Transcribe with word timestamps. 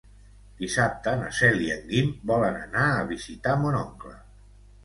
Dissabte 0.61 1.13
na 1.19 1.27
Cel 1.39 1.61
i 1.65 1.69
en 1.75 1.85
Guim 1.91 2.09
volen 2.33 2.57
anar 2.63 2.89
a 2.97 3.07
visitar 3.15 3.55
mon 3.67 3.81
oncle. 3.85 4.19